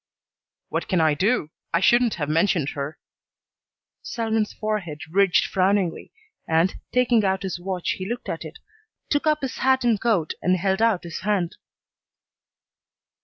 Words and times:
"What 0.69 0.87
can 0.87 0.99
I 0.99 1.13
do? 1.13 1.51
I 1.75 1.79
shouldn't 1.79 2.15
have 2.15 2.27
mentioned 2.27 2.69
her." 2.69 2.97
Selwyn's 4.01 4.51
forehead 4.51 5.01
ridged 5.11 5.45
frowningly, 5.45 6.11
and, 6.47 6.73
taking 6.91 7.23
out 7.23 7.43
his 7.43 7.59
watch, 7.59 7.91
he 7.91 8.09
looked 8.09 8.27
at 8.27 8.43
it, 8.43 8.57
took 9.11 9.27
up 9.27 9.41
his 9.41 9.57
hat 9.57 9.83
and 9.83 10.01
coat, 10.01 10.33
and 10.41 10.55
held 10.57 10.81
out 10.81 11.03
his 11.03 11.19
hand. 11.19 11.55